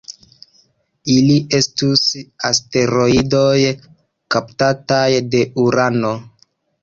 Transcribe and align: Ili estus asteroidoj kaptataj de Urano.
Ili 1.15 1.35
estus 1.57 2.01
asteroidoj 2.49 3.59
kaptataj 4.37 5.07
de 5.35 5.43
Urano. 5.65 6.15